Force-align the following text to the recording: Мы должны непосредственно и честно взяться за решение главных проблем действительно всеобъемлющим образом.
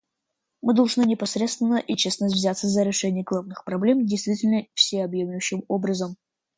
Мы 0.63 0.73
должны 0.73 1.03
непосредственно 1.03 1.75
и 1.75 1.95
честно 1.95 2.25
взяться 2.25 2.65
за 2.67 2.81
решение 2.81 3.23
главных 3.23 3.63
проблем 3.63 4.07
действительно 4.07 4.65
всеобъемлющим 4.73 5.63
образом. 5.67 6.17